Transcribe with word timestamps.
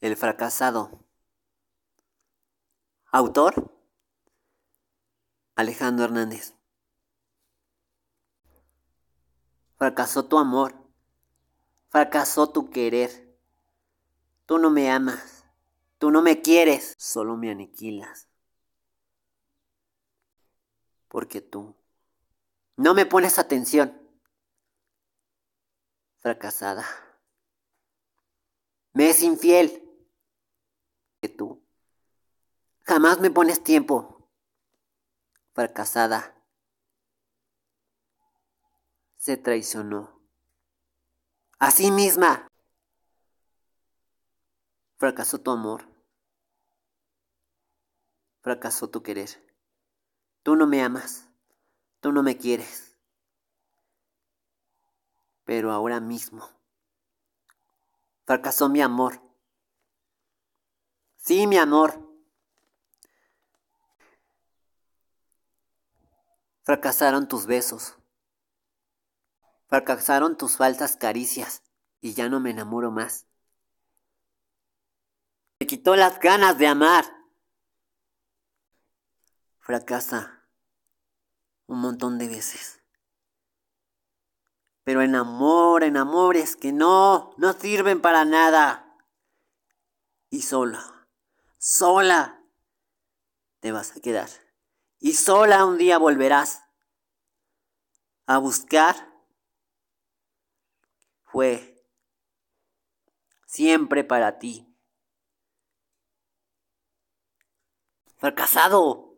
El 0.00 0.16
fracasado. 0.16 1.04
Autor. 3.10 3.74
Alejandro 5.56 6.04
Hernández. 6.04 6.54
Fracasó 9.76 10.26
tu 10.26 10.38
amor. 10.38 10.76
Fracasó 11.88 12.50
tu 12.50 12.70
querer. 12.70 13.36
Tú 14.46 14.58
no 14.58 14.70
me 14.70 14.88
amas. 14.88 15.44
Tú 15.98 16.12
no 16.12 16.22
me 16.22 16.42
quieres. 16.42 16.94
Solo 16.96 17.36
me 17.36 17.50
aniquilas. 17.50 18.28
Porque 21.08 21.40
tú 21.40 21.74
no 22.76 22.94
me 22.94 23.04
pones 23.04 23.40
atención. 23.40 24.00
Fracasada. 26.18 26.86
Me 28.92 29.10
es 29.10 29.22
infiel. 29.22 29.87
Tú 31.38 31.64
jamás 32.82 33.20
me 33.20 33.30
pones 33.30 33.62
tiempo. 33.62 34.28
Fracasada. 35.54 36.34
Se 39.16 39.36
traicionó. 39.36 40.20
A 41.58 41.70
sí 41.70 41.90
misma. 41.90 42.48
Fracasó 44.96 45.38
tu 45.40 45.50
amor. 45.50 45.84
Fracasó 48.40 48.90
tu 48.90 49.02
querer. 49.02 49.30
Tú 50.42 50.56
no 50.56 50.66
me 50.66 50.82
amas. 50.82 51.28
Tú 52.00 52.12
no 52.12 52.22
me 52.22 52.36
quieres. 52.36 52.96
Pero 55.44 55.72
ahora 55.72 56.00
mismo 56.00 56.58
Fracasó 58.28 58.68
mi 58.68 58.82
amor. 58.82 59.27
Sí, 61.28 61.46
mi 61.46 61.58
amor. 61.58 62.10
Fracasaron 66.62 67.28
tus 67.28 67.44
besos. 67.44 67.98
Fracasaron 69.66 70.38
tus 70.38 70.56
falsas 70.56 70.96
caricias 70.96 71.62
y 72.00 72.14
ya 72.14 72.30
no 72.30 72.40
me 72.40 72.48
enamoro 72.48 72.90
más. 72.90 73.26
Me 75.60 75.66
quitó 75.66 75.96
las 75.96 76.18
ganas 76.18 76.56
de 76.56 76.66
amar. 76.66 77.04
Fracasa 79.58 80.48
un 81.66 81.82
montón 81.82 82.16
de 82.16 82.28
veces 82.28 82.80
pero 84.82 85.02
en 85.02 85.14
amor, 85.14 85.84
en 85.84 85.98
amores 85.98 86.56
que 86.56 86.72
no, 86.72 87.34
no 87.36 87.52
sirven 87.52 88.00
para 88.00 88.24
nada. 88.24 88.96
Y 90.30 90.40
sola, 90.40 90.97
sola 91.58 92.42
te 93.60 93.72
vas 93.72 93.96
a 93.96 94.00
quedar. 94.00 94.28
Y 95.00 95.14
sola 95.14 95.64
un 95.64 95.78
día 95.78 95.98
volverás 95.98 96.64
a 98.26 98.38
buscar. 98.38 98.96
Fue 101.24 101.84
siempre 103.46 104.04
para 104.04 104.38
ti. 104.38 104.66
Fracasado. 108.16 109.16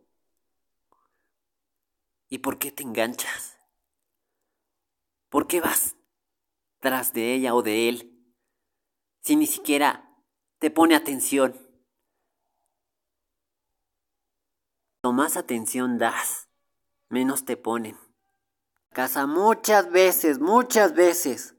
¿Y 2.28 2.38
por 2.38 2.58
qué 2.58 2.70
te 2.70 2.82
enganchas? 2.82 3.58
¿Por 5.28 5.46
qué 5.46 5.60
vas 5.60 5.96
tras 6.80 7.12
de 7.12 7.34
ella 7.34 7.54
o 7.54 7.62
de 7.62 7.88
él 7.88 8.34
si 9.20 9.36
ni 9.36 9.46
siquiera 9.46 10.16
te 10.58 10.70
pone 10.70 10.94
atención? 10.94 11.69
Cuanto 15.02 15.16
más 15.16 15.36
atención 15.36 15.98
das, 15.98 16.48
menos 17.08 17.44
te 17.44 17.56
ponen. 17.56 17.96
Casa 18.92 19.26
muchas 19.26 19.90
veces, 19.90 20.40
muchas 20.40 20.94
veces. 20.94 21.54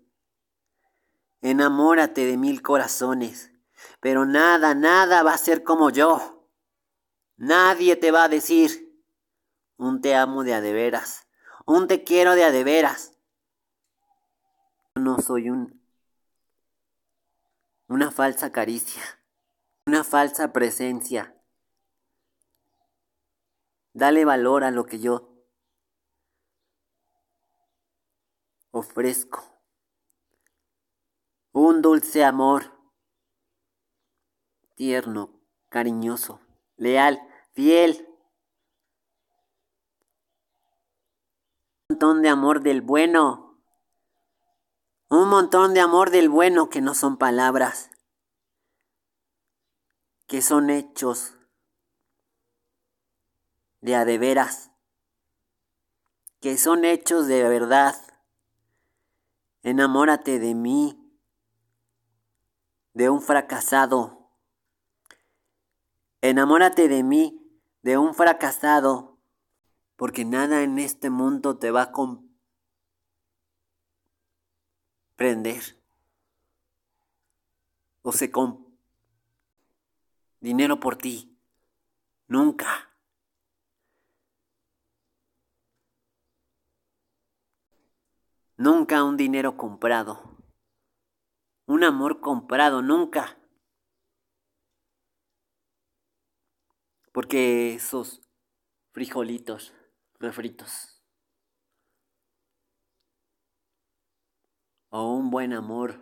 Enamórate 1.41 2.25
de 2.25 2.37
mil 2.37 2.61
corazones, 2.61 3.51
pero 3.99 4.25
nada, 4.25 4.75
nada 4.75 5.23
va 5.23 5.33
a 5.33 5.37
ser 5.37 5.63
como 5.63 5.89
yo. 5.89 6.47
Nadie 7.37 7.95
te 7.95 8.11
va 8.11 8.25
a 8.25 8.29
decir 8.29 8.93
un 9.77 10.01
te 10.01 10.15
amo 10.15 10.43
de 10.43 10.53
a 10.53 10.61
de 10.61 10.73
veras, 10.73 11.25
un 11.65 11.87
te 11.87 12.03
quiero 12.03 12.35
de 12.35 12.43
a 12.43 12.51
de 12.51 12.63
veras 12.63 13.11
no 14.95 15.19
soy 15.19 15.49
un 15.49 15.79
una 17.87 18.09
falsa 18.09 18.53
caricia, 18.53 19.03
una 19.85 20.05
falsa 20.05 20.53
presencia. 20.53 21.35
Dale 23.93 24.23
valor 24.23 24.63
a 24.63 24.71
lo 24.71 24.85
que 24.85 24.99
yo 24.99 25.31
ofrezco. 28.71 29.43
Un 31.51 31.81
dulce 31.81 32.23
amor, 32.23 32.71
tierno, 34.75 35.41
cariñoso, 35.67 36.39
leal, 36.77 37.21
fiel. 37.51 38.07
Un 41.89 41.95
montón 41.95 42.21
de 42.21 42.29
amor 42.29 42.61
del 42.61 42.81
bueno. 42.81 43.61
Un 45.09 45.27
montón 45.27 45.73
de 45.73 45.81
amor 45.81 46.09
del 46.09 46.29
bueno 46.29 46.69
que 46.69 46.79
no 46.79 46.93
son 46.93 47.17
palabras, 47.17 47.91
que 50.25 50.41
son 50.41 50.69
hechos 50.69 51.35
de 53.81 53.95
a 53.95 54.05
de 54.05 54.17
veras, 54.17 54.71
que 56.39 56.57
son 56.57 56.85
hechos 56.85 57.27
de 57.27 57.47
verdad. 57.47 57.95
Enamórate 59.63 60.39
de 60.39 60.55
mí, 60.55 60.97
de 62.93 63.09
un 63.09 63.21
fracasado. 63.21 64.31
Enamórate 66.21 66.87
de 66.87 67.03
mí, 67.03 67.59
de 67.81 67.97
un 67.97 68.13
fracasado, 68.13 69.19
porque 69.95 70.25
nada 70.25 70.63
en 70.63 70.79
este 70.79 71.09
mundo 71.09 71.57
te 71.57 71.71
va 71.71 71.83
a 71.83 71.91
o 78.01 78.11
se 78.11 78.31
con 78.31 78.65
dinero 80.39 80.79
por 80.79 80.95
ti. 80.97 81.37
Nunca. 82.27 82.90
Nunca 88.63 89.03
un 89.03 89.17
dinero 89.17 89.57
comprado. 89.57 90.37
Un 91.65 91.83
amor 91.83 92.21
comprado, 92.21 92.83
nunca. 92.83 93.39
Porque 97.11 97.73
esos 97.73 98.21
frijolitos 98.93 99.73
refritos 100.19 101.01
o 104.91 105.11
un 105.11 105.31
buen 105.31 105.53
amor. 105.53 105.99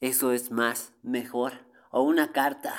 Eso 0.00 0.32
es 0.32 0.50
más, 0.50 0.92
mejor, 1.04 1.52
o 1.92 2.02
una 2.02 2.32
carta. 2.32 2.74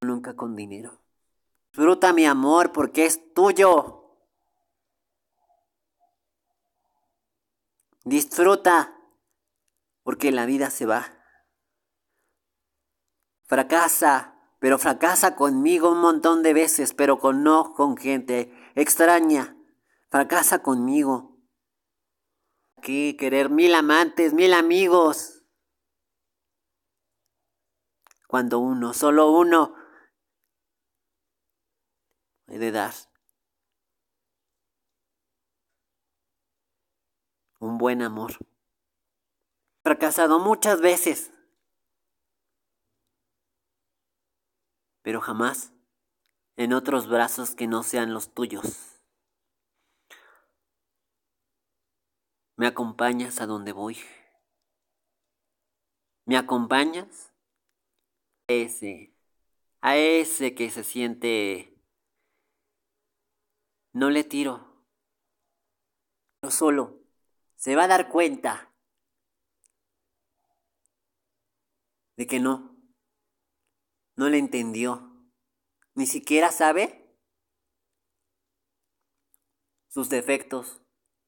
Nunca 0.00 0.34
con 0.34 0.56
dinero. 0.56 1.01
Disfruta 1.72 2.12
mi 2.12 2.26
amor 2.26 2.70
porque 2.70 3.06
es 3.06 3.32
tuyo. 3.32 4.18
Disfruta 8.04 8.94
porque 10.02 10.32
la 10.32 10.44
vida 10.44 10.68
se 10.68 10.84
va. 10.84 11.06
Fracasa, 13.44 14.38
pero 14.58 14.78
fracasa 14.78 15.34
conmigo 15.34 15.90
un 15.90 16.02
montón 16.02 16.42
de 16.42 16.52
veces, 16.52 16.92
pero 16.92 17.18
con 17.18 17.42
no 17.42 17.72
con 17.72 17.96
gente 17.96 18.52
extraña, 18.74 19.56
fracasa 20.10 20.62
conmigo. 20.62 21.38
¿Qué 22.82 23.16
querer 23.18 23.48
mil 23.48 23.74
amantes, 23.74 24.34
mil 24.34 24.52
amigos? 24.52 25.42
Cuando 28.28 28.58
uno, 28.58 28.92
solo 28.92 29.30
uno, 29.30 29.81
puede 32.46 32.70
dar 32.70 32.92
un 37.60 37.78
buen 37.78 38.02
amor. 38.02 38.38
Fracasado 39.82 40.38
muchas 40.38 40.80
veces, 40.80 41.32
pero 45.02 45.20
jamás 45.20 45.72
en 46.56 46.72
otros 46.72 47.08
brazos 47.08 47.54
que 47.54 47.66
no 47.66 47.82
sean 47.82 48.14
los 48.14 48.32
tuyos. 48.32 48.92
me 52.62 52.68
acompañas 52.68 53.40
a 53.40 53.46
donde 53.46 53.72
voy. 53.72 53.98
¿Me 56.26 56.36
acompañas? 56.36 57.32
Ese, 58.46 59.12
a 59.80 59.96
ese 59.96 60.54
que 60.54 60.70
se 60.70 60.84
siente... 60.84 61.71
No 63.92 64.08
le 64.08 64.24
tiro. 64.24 64.86
Yo 66.42 66.50
solo. 66.50 67.00
Se 67.56 67.76
va 67.76 67.84
a 67.84 67.88
dar 67.88 68.08
cuenta 68.08 68.74
de 72.16 72.26
que 72.26 72.40
no. 72.40 72.76
No 74.16 74.28
le 74.28 74.38
entendió. 74.38 75.12
Ni 75.94 76.06
siquiera 76.06 76.50
sabe 76.50 77.02
sus 79.88 80.08
defectos, 80.08 80.80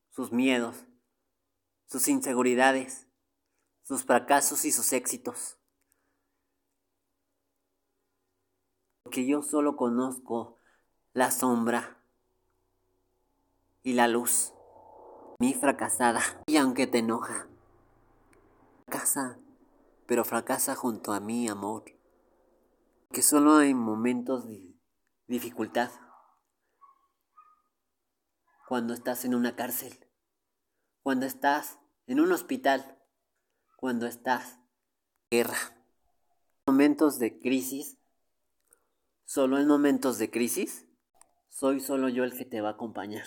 sus 0.09 0.33
miedos, 0.33 0.87
sus 1.87 2.09
inseguridades, 2.09 3.07
sus 3.83 4.05
fracasos 4.05 4.65
y 4.65 4.73
sus 4.73 4.91
éxitos. 4.95 5.59
Porque 9.03 9.27
yo 9.27 9.43
solo 9.43 9.77
conozco 9.77 10.59
la 11.13 11.31
sombra 11.31 11.94
y 13.85 13.93
la 13.93 14.09
luz. 14.09 14.53
Mi 15.39 15.55
fracasada. 15.55 16.21
Y 16.47 16.57
aunque 16.57 16.89
te 16.89 16.99
enoja, 16.99 17.47
fracasa, 18.87 19.39
pero 20.07 20.25
fracasa 20.25 20.75
junto 20.75 21.13
a 21.13 21.21
mi 21.21 21.49
amor. 21.49 21.85
Que 23.13 23.23
solo 23.23 23.59
hay 23.59 23.75
momentos 23.75 24.49
de 24.49 24.75
dificultad. 25.29 25.93
Cuando 28.67 28.95
estás 28.95 29.25
en 29.25 29.37
una 29.37 29.55
cárcel 29.55 30.05
cuando 31.05 31.27
estás 31.27 31.79
en 32.07 32.19
un 32.19 32.33
hospital, 32.33 32.99
cuando 33.77 34.07
estás 34.07 34.59
en 35.29 35.39
guerra. 35.39 35.59
Momentos 36.67 37.19
de 37.19 37.39
crisis, 37.39 37.99
solo 39.27 39.59
en 39.59 39.69
momentos 39.69 40.17
de 40.17 40.31
crisis, 40.31 40.87
soy 41.51 41.81
solo 41.81 42.09
yo 42.09 42.25
el 42.25 42.35
que 42.35 42.47
te 42.47 42.63
va 42.63 42.71
a 42.71 42.73
acompañar. 42.73 43.27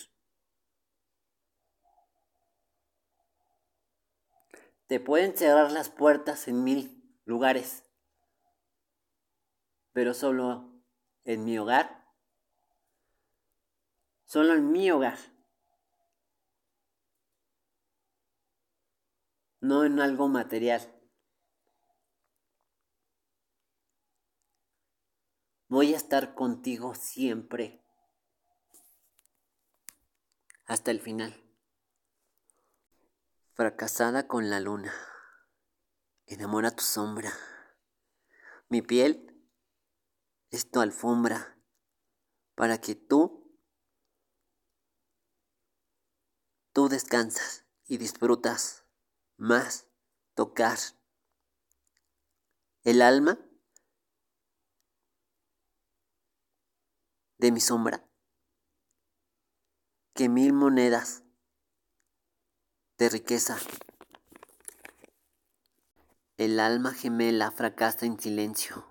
Te 4.87 4.99
pueden 4.99 5.37
cerrar 5.37 5.71
las 5.71 5.89
puertas 5.89 6.47
en 6.47 6.63
mil 6.63 7.19
lugares, 7.25 7.83
pero 9.93 10.13
solo 10.13 10.71
en 11.25 11.43
mi 11.43 11.57
hogar, 11.57 12.05
solo 14.25 14.53
en 14.53 14.71
mi 14.71 14.89
hogar 14.91 15.17
no 19.67 19.83
en 19.83 19.99
algo 19.99 20.27
material. 20.27 20.81
Voy 25.67 25.93
a 25.93 25.97
estar 25.97 26.33
contigo 26.33 26.95
siempre. 26.95 27.83
Hasta 30.65 30.91
el 30.91 31.01
final. 31.01 31.46
Fracasada 33.57 34.27
con 34.27 34.51
la 34.51 34.59
luna. 34.59 34.93
Enamora 36.27 36.69
tu 36.69 36.83
sombra. 36.83 37.33
Mi 38.69 38.83
piel 38.83 39.35
es 40.51 40.69
tu 40.69 40.79
alfombra 40.79 41.59
para 42.53 42.79
que 42.79 42.93
tú, 42.93 43.59
tú 46.71 46.87
descansas 46.87 47.65
y 47.87 47.97
disfrutas 47.97 48.85
más 49.37 49.87
tocar 50.35 50.77
el 52.83 53.01
alma 53.01 53.39
de 57.39 57.51
mi 57.51 57.59
sombra 57.59 58.07
que 60.13 60.29
mil 60.29 60.53
monedas 60.53 61.23
de 62.97 63.09
riqueza. 63.09 63.57
El 66.37 66.59
alma 66.59 66.93
gemela 66.93 67.51
fracasa 67.51 68.05
en 68.05 68.19
silencio. 68.19 68.85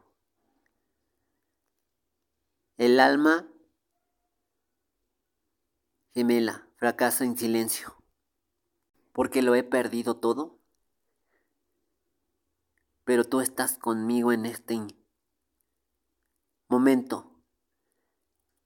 El 2.76 3.00
alma 3.00 3.48
gemela 6.14 6.68
fracasa 6.76 7.24
en 7.24 7.36
silencio 7.36 7.96
porque 9.16 9.40
lo 9.40 9.54
he 9.54 9.62
perdido 9.62 10.18
todo. 10.18 10.60
Pero 13.04 13.24
tú 13.24 13.40
estás 13.40 13.78
conmigo 13.78 14.30
en 14.30 14.44
este 14.44 14.78
momento 16.68 17.42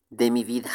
de 0.09 0.33
mi 0.33 0.43
vida. 0.43 0.73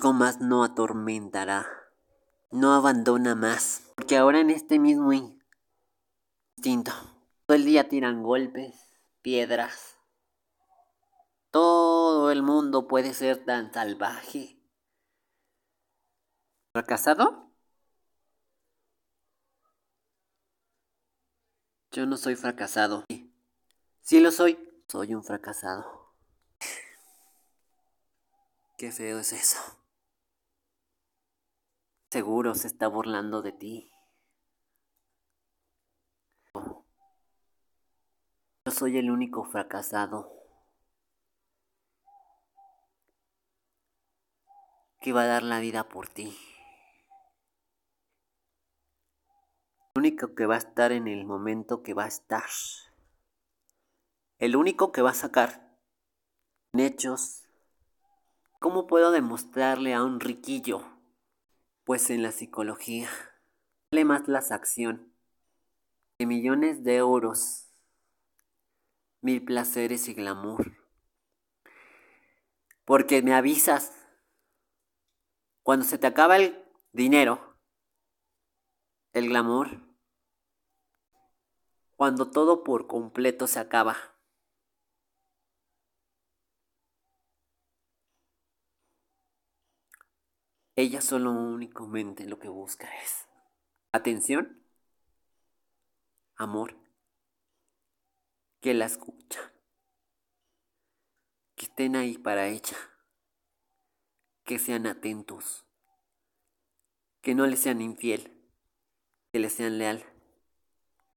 Más 0.00 0.40
no 0.40 0.62
atormentará, 0.62 1.66
no 2.50 2.72
abandona 2.72 3.34
más, 3.34 3.82
porque 3.96 4.16
ahora 4.16 4.38
en 4.40 4.50
este 4.50 4.78
mismo 4.78 5.12
instinto, 5.12 6.92
todo 7.46 7.56
el 7.56 7.64
día 7.64 7.88
tiran 7.88 8.22
golpes, 8.22 8.76
piedras. 9.22 9.96
Todo 11.50 12.30
el 12.30 12.42
mundo 12.42 12.86
puede 12.86 13.14
ser 13.14 13.44
tan 13.44 13.72
salvaje 13.72 14.58
¿Fracasado? 16.72 17.50
Yo 21.90 22.06
no 22.06 22.16
soy 22.16 22.36
fracasado. 22.36 23.04
Sí 24.02 24.20
lo 24.20 24.30
soy. 24.30 24.58
Soy 24.86 25.14
un 25.14 25.24
fracasado. 25.24 26.12
Qué 28.76 28.92
feo 28.92 29.18
es 29.18 29.32
eso. 29.32 29.58
Seguro 32.10 32.54
se 32.54 32.68
está 32.68 32.88
burlando 32.88 33.42
de 33.42 33.52
ti. 33.52 33.92
Yo 36.54 36.84
soy 38.72 38.96
el 38.96 39.10
único 39.10 39.44
fracasado. 39.44 40.34
que 45.00 45.12
va 45.12 45.22
a 45.22 45.26
dar 45.26 45.44
la 45.44 45.60
vida 45.60 45.88
por 45.88 46.08
ti. 46.08 46.36
El 49.94 50.00
único 50.00 50.34
que 50.34 50.44
va 50.44 50.56
a 50.56 50.58
estar 50.58 50.90
en 50.90 51.06
el 51.06 51.24
momento 51.24 51.84
que 51.84 51.94
va 51.94 52.04
a 52.04 52.08
estar. 52.08 52.50
El 54.38 54.56
único 54.56 54.90
que 54.90 55.02
va 55.02 55.10
a 55.10 55.14
sacar 55.14 55.68
hechos. 56.72 57.44
¿Cómo 58.58 58.86
puedo 58.86 59.12
demostrarle 59.12 59.94
a 59.94 60.02
un 60.02 60.20
riquillo? 60.20 60.97
Pues 61.88 62.10
en 62.10 62.22
la 62.22 62.32
psicología. 62.32 63.08
Vale 63.90 64.04
más 64.04 64.28
la 64.28 64.40
acción 64.40 65.10
de 66.18 66.26
millones 66.26 66.84
de 66.84 66.96
euros, 66.96 67.66
mil 69.22 69.42
placeres 69.42 70.06
y 70.06 70.12
glamour. 70.12 70.76
Porque 72.84 73.22
me 73.22 73.32
avisas 73.32 74.06
cuando 75.62 75.86
se 75.86 75.96
te 75.96 76.06
acaba 76.06 76.36
el 76.36 76.62
dinero, 76.92 77.56
el 79.14 79.30
glamour, 79.30 79.80
cuando 81.96 82.30
todo 82.30 82.64
por 82.64 82.86
completo 82.86 83.46
se 83.46 83.60
acaba. 83.60 83.96
Ella 90.78 91.00
solo 91.00 91.32
únicamente 91.32 92.24
lo 92.24 92.38
que 92.38 92.48
busca 92.48 92.86
es 93.02 93.26
atención, 93.90 94.62
amor, 96.36 96.76
que 98.60 98.74
la 98.74 98.84
escucha, 98.84 99.52
que 101.56 101.64
estén 101.64 101.96
ahí 101.96 102.16
para 102.16 102.46
ella, 102.46 102.76
que 104.44 104.60
sean 104.60 104.86
atentos, 104.86 105.66
que 107.22 107.34
no 107.34 107.44
le 107.48 107.56
sean 107.56 107.80
infiel, 107.80 108.40
que 109.32 109.40
le 109.40 109.50
sean 109.50 109.78
leal 109.78 110.04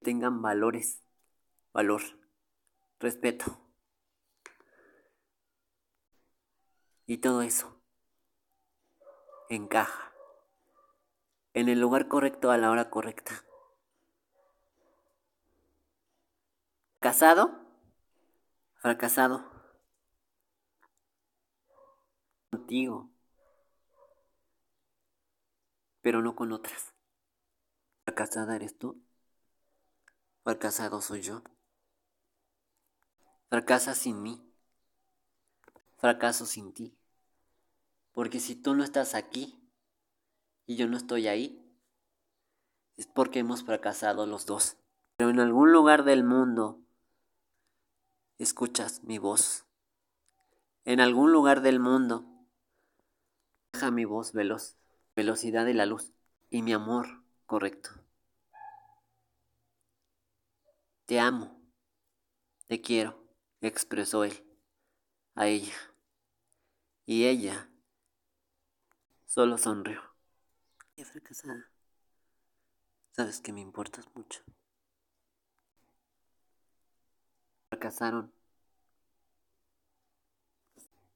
tengan 0.02 0.42
valores, 0.42 1.04
valor, 1.72 2.02
respeto. 2.98 3.60
Y 7.06 7.18
todo 7.18 7.42
eso 7.42 7.81
encaja 9.56 10.12
en 11.54 11.68
el 11.68 11.80
lugar 11.80 12.08
correcto 12.08 12.50
a 12.50 12.58
la 12.58 12.70
hora 12.70 12.90
correcta. 12.90 13.44
¿Casado? 17.00 17.60
Fracasado. 18.80 19.44
Contigo. 22.50 23.12
pero 26.02 26.20
no 26.20 26.34
con 26.34 26.52
otras. 26.52 26.92
Fracasada 28.04 28.56
eres 28.56 28.76
tú. 28.76 29.00
Fracasado 30.42 31.00
soy 31.00 31.22
yo. 31.22 31.42
Fracasa 33.48 33.94
sin 33.94 34.20
mí. 34.22 34.52
Fracaso 35.98 36.44
sin 36.46 36.74
ti. 36.74 36.98
Porque 38.12 38.40
si 38.40 38.54
tú 38.54 38.74
no 38.74 38.84
estás 38.84 39.14
aquí 39.14 39.58
y 40.66 40.76
yo 40.76 40.86
no 40.86 40.96
estoy 40.96 41.28
ahí, 41.28 41.58
es 42.96 43.06
porque 43.06 43.40
hemos 43.40 43.64
fracasado 43.64 44.26
los 44.26 44.46
dos. 44.46 44.76
Pero 45.16 45.30
en 45.30 45.40
algún 45.40 45.72
lugar 45.72 46.04
del 46.04 46.24
mundo 46.24 46.80
escuchas 48.38 49.02
mi 49.04 49.18
voz. 49.18 49.66
En 50.84 51.00
algún 51.00 51.32
lugar 51.32 51.62
del 51.62 51.80
mundo 51.80 52.26
deja 53.72 53.90
mi 53.90 54.04
voz 54.04 54.32
veloz, 54.32 54.76
velocidad 55.14 55.64
de 55.64 55.74
la 55.74 55.86
luz 55.86 56.12
y 56.50 56.62
mi 56.62 56.72
amor 56.72 57.24
correcto. 57.46 57.90
Te 61.06 61.18
amo, 61.18 61.60
te 62.66 62.80
quiero, 62.80 63.22
expresó 63.60 64.24
él 64.24 64.44
a 65.34 65.46
ella. 65.46 65.74
Y 67.04 67.26
ella 67.26 67.71
solo 69.32 69.56
sonrió. 69.56 69.98
Qué 70.94 71.06
fracasada. 71.06 71.70
Sabes 73.12 73.40
que 73.40 73.54
me 73.54 73.62
importas 73.62 74.06
mucho. 74.14 74.42
Fracasaron. 77.70 78.30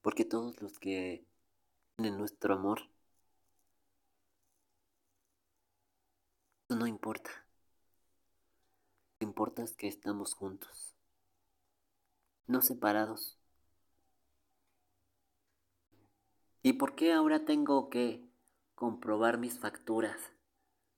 Porque 0.01 0.25
todos 0.25 0.63
los 0.63 0.79
que 0.79 1.27
tienen 1.97 2.17
nuestro 2.17 2.55
amor, 2.55 2.89
eso 6.69 6.79
no 6.79 6.87
importa. 6.87 7.31
Lo 9.13 9.19
que 9.19 9.25
importa 9.27 9.63
es 9.63 9.77
que 9.77 9.89
estamos 9.89 10.33
juntos, 10.33 10.95
no 12.47 12.63
separados. 12.63 13.37
¿Y 16.67 16.73
por 16.73 16.97
qué 16.97 17.13
ahora 17.13 17.45
tengo 17.45 17.91
que 17.91 18.29
comprobar 18.75 19.39
mis 19.39 19.57
facturas 19.57 20.33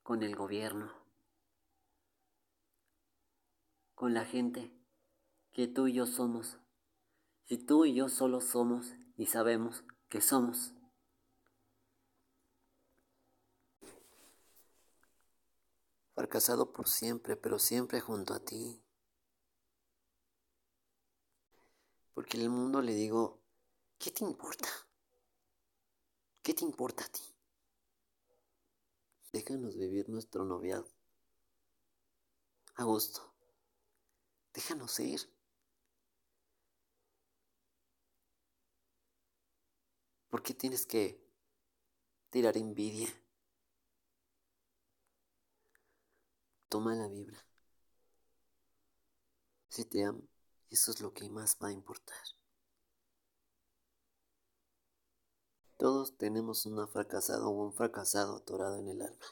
con 0.03 0.23
el 0.23 0.35
gobierno? 0.35 0.91
Con 3.95 4.15
la 4.15 4.25
gente 4.25 4.73
que 5.53 5.69
tú 5.69 5.87
y 5.87 5.93
yo 5.93 6.07
somos. 6.07 6.57
Si 7.45 7.59
tú 7.59 7.85
y 7.85 7.93
yo 7.93 8.09
solo 8.09 8.41
somos 8.41 8.95
y 9.19 9.27
sabemos 9.27 9.85
que 10.09 10.23
somos. 10.23 10.73
Fracasado 16.15 16.73
por 16.73 16.89
siempre, 16.89 17.37
pero 17.37 17.59
siempre 17.59 18.01
junto 18.01 18.33
a 18.33 18.41
ti. 18.41 18.83
Porque 22.15 22.39
en 22.39 22.45
el 22.45 22.49
mundo 22.49 22.81
le 22.81 22.95
digo, 22.95 23.43
¿qué 23.99 24.11
te 24.11 24.25
importa? 24.25 24.67
¿Qué 26.43 26.53
te 26.55 26.65
importa 26.65 27.05
a 27.05 27.09
ti? 27.09 27.23
Déjanos 29.33 29.75
vivir 29.79 30.07
nuestro 30.11 30.45
noviazgo. 30.45 30.93
A 32.77 32.85
gusto. 32.85 33.21
Déjanos 34.53 35.01
ir. 35.01 35.21
¿Por 40.31 40.43
qué 40.43 40.55
tienes 40.55 40.87
que 40.87 41.21
tirar 42.31 42.57
envidia? 42.57 43.09
Toma 46.71 46.95
la 46.95 47.09
vibra. 47.09 47.39
Si 49.71 49.87
te 49.87 50.05
amo, 50.05 50.29
eso 50.69 50.91
es 50.91 51.01
lo 51.01 51.15
que 51.15 51.31
más 51.31 51.57
va 51.63 51.69
a 51.69 51.73
importar. 51.73 52.19
Todos 55.79 56.17
tenemos 56.17 56.67
una 56.67 56.89
fracasada 56.89 57.47
o 57.47 57.51
un 57.51 57.73
fracasado 57.73 58.39
atorado 58.39 58.81
en 58.81 58.89
el 58.89 59.01
alma. 59.01 59.27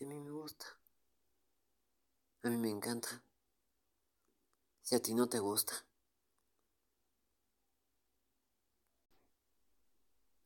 Y 0.00 0.04
a 0.04 0.06
mí 0.06 0.18
me 0.18 0.30
gusta. 0.30 0.64
A 2.42 2.48
mí 2.48 2.56
me 2.56 2.70
encanta. 2.70 3.22
Si 4.80 4.94
a 4.94 5.02
ti 5.02 5.12
no 5.12 5.28
te 5.28 5.38
gusta. 5.38 5.74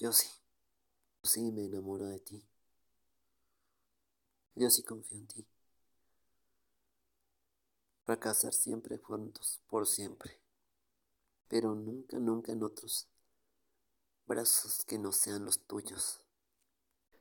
Yo 0.01 0.13
sí. 0.13 0.29
Sí 1.23 1.53
me 1.53 1.67
enamoro 1.67 2.07
de 2.07 2.19
ti. 2.19 2.45
Yo 4.57 4.69
sí 4.69 4.83
confío 4.83 5.17
en 5.17 5.29
ti. 5.29 5.47
Fracasar 8.05 8.53
siempre 8.53 8.99
juntos, 8.99 9.61
por 9.69 9.87
siempre. 9.87 10.41
Pero 11.47 11.77
nunca, 11.77 12.19
nunca 12.19 12.51
en 12.51 12.65
otros 12.65 13.07
brazos 14.31 14.85
que 14.87 14.99
no 14.99 15.13
sean 15.13 15.45
los 15.45 15.59
tuyos. 15.67 16.21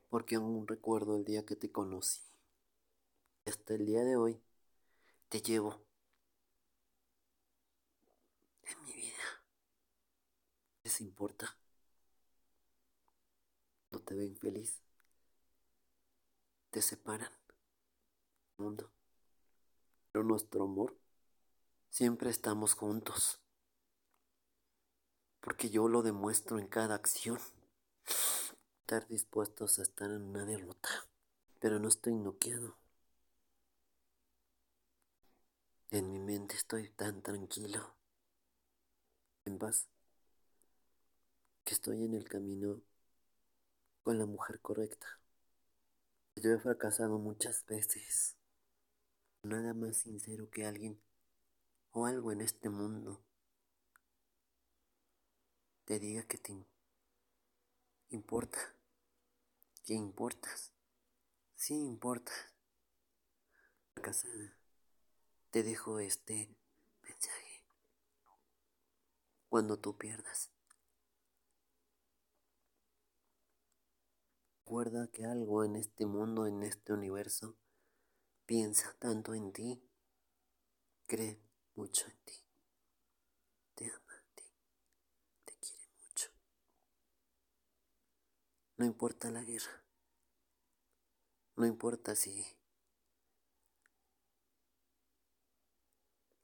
Porque 0.09 0.35
aún 0.35 0.67
recuerdo 0.67 1.17
el 1.17 1.25
día 1.25 1.45
que 1.45 1.55
te 1.55 1.71
conocí. 1.71 2.21
Hasta 3.45 3.73
el 3.73 3.85
día 3.85 4.03
de 4.03 4.15
hoy 4.15 4.39
te 5.27 5.41
llevo 5.41 5.81
en 8.63 8.83
mi 8.83 8.93
vida. 8.93 9.43
¿Les 10.83 11.01
importa? 11.01 11.57
No 13.91 13.99
te 13.99 14.15
ven 14.15 14.37
feliz 14.37 14.79
te 16.69 16.81
separan 16.81 17.31
mundo. 18.57 18.91
Pero 20.11 20.23
nuestro 20.23 20.63
amor 20.63 20.95
siempre 21.89 22.29
estamos 22.29 22.73
juntos. 22.73 23.39
Porque 25.41 25.69
yo 25.69 25.87
lo 25.87 26.01
demuestro 26.01 26.59
en 26.59 26.67
cada 26.67 26.95
acción. 26.95 27.39
Estar 28.81 29.07
dispuestos 29.07 29.79
a 29.79 29.83
estar 29.83 30.09
en 30.09 30.23
una 30.23 30.45
derrota. 30.45 30.89
Pero 31.59 31.79
no 31.79 31.87
estoy 31.87 32.15
noqueado. 32.15 32.75
En 35.91 36.11
mi 36.11 36.19
mente 36.19 36.55
estoy 36.55 36.89
tan 36.89 37.21
tranquilo. 37.21 37.95
En 39.45 39.57
paz. 39.57 39.87
Que 41.63 41.73
estoy 41.73 42.03
en 42.03 42.13
el 42.13 42.27
camino 42.27 42.81
con 44.03 44.17
la 44.17 44.25
mujer 44.25 44.59
correcta. 44.59 45.19
Yo 46.35 46.51
he 46.51 46.59
fracasado 46.59 47.17
muchas 47.17 47.65
veces. 47.65 48.35
Nada 49.43 49.73
más 49.73 49.97
sincero 49.97 50.49
que 50.49 50.65
alguien 50.65 50.99
o 51.91 52.05
algo 52.05 52.31
en 52.31 52.41
este 52.41 52.69
mundo 52.69 53.21
te 55.89 55.97
diga 55.97 56.21
que 56.27 56.37
te 56.37 56.53
importa, 58.09 58.59
que 59.83 59.95
importas, 59.95 60.71
sí 61.55 61.73
importas. 61.73 62.53
Fracasada, 63.95 64.55
te 65.49 65.63
dejo 65.63 65.97
este 65.97 66.55
mensaje. 67.01 67.63
Cuando 69.49 69.79
tú 69.79 69.97
pierdas 69.97 70.51
Recuerda 74.69 75.07
que 75.07 75.25
algo 75.25 75.63
en 75.63 75.75
este 75.75 76.05
mundo, 76.05 76.45
en 76.45 76.61
este 76.61 76.93
universo, 76.93 77.55
piensa 78.45 78.95
tanto 78.99 79.33
en 79.33 79.51
ti, 79.51 79.81
cree 81.07 81.41
mucho 81.73 82.05
en 82.05 82.17
ti, 82.23 82.33
te 83.73 83.85
ama 83.85 84.13
a 84.13 84.35
ti, 84.35 84.43
te 85.45 85.53
quiere 85.55 85.87
mucho. 86.03 86.29
No 88.79 88.85
importa 88.85 89.29
la 89.29 89.43
guerra, 89.43 89.83
no 91.57 91.65
importa 91.67 92.15
si... 92.15 92.43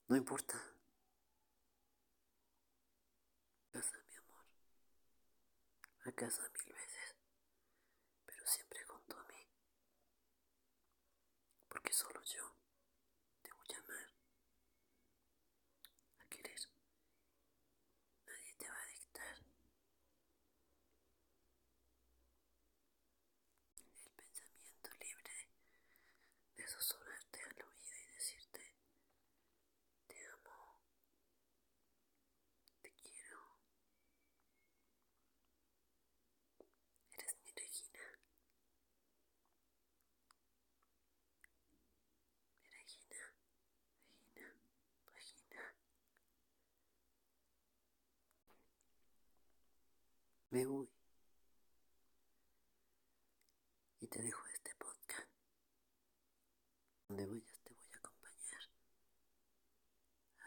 No 0.08 0.16
importa. 0.16 0.56
A 3.64 3.72
casa, 3.72 3.96
mi 4.08 4.14
amor. 4.14 4.44
A 6.04 6.12
casa, 6.12 6.42
mil 6.64 6.72
veces. 6.74 7.16
que 11.86 11.92
solo 11.92 12.20
yo 12.24 12.42
te 13.42 13.52
voy 13.52 13.66
a 13.74 13.78
amar, 13.78 14.12
a 16.18 16.24
querer. 16.28 16.60
Nadie 18.26 18.54
te 18.58 18.68
va 18.68 18.82
a 18.82 18.86
dictar. 18.86 19.36
El 24.04 24.10
pensamiento 24.16 24.90
libre 24.98 25.48
de 26.56 26.66
susurrarte 26.66 27.40
al 27.44 27.52
oído 27.68 27.94
y 28.02 28.14
decirte, 28.14 28.74
te 30.08 30.26
amo, 30.26 30.80
te 32.82 32.90
quiero. 32.94 33.38
Eres 37.12 37.36
mi 37.44 37.52
Regina. 42.72 43.36
Me 50.50 50.66
voy. 50.66 50.88
Y 54.00 54.06
te 54.08 54.22
dejo 54.22 54.46
este 54.54 54.74
podcast. 54.76 55.28
Donde 57.08 57.26
vayas 57.26 57.60
te 57.62 57.72
voy 57.74 57.88
a 57.92 57.96
acompañar. 57.98 58.62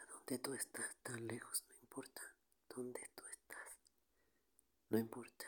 A 0.02 0.06
donde 0.06 0.38
tú 0.38 0.52
estás 0.54 0.96
tan 1.02 1.26
lejos, 1.26 1.64
no 1.68 1.74
importa. 1.76 2.22
Donde 2.68 3.00
tú 3.14 3.24
estás, 3.26 3.78
no 4.90 4.98
importa. 4.98 5.46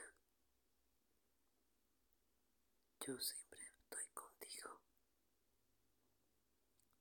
Yo 3.01 3.19
siempre 3.19 3.61
estoy 3.67 4.07
contigo. 4.15 4.81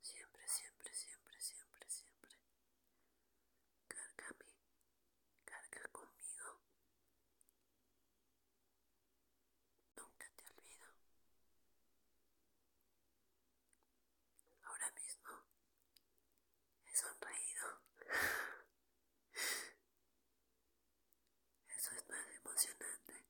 Siempre, 0.02 0.48
siempre, 0.48 0.94
siempre, 0.94 1.40
siempre, 1.42 1.90
siempre. 1.90 2.36
Cárgame, 3.88 4.46
carga 5.46 5.88
conmigo. 5.92 6.60
Nunca 9.96 10.28
te 10.36 10.44
olvido. 10.52 10.88
Ahora 14.64 14.92
mismo 14.92 15.32
he 17.30 17.56
sonreído. 17.56 17.82
Eso 21.78 21.92
es 21.96 22.10
más 22.10 22.28
emocionante. 22.36 23.26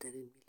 En 0.00 0.20
mi 0.20 0.41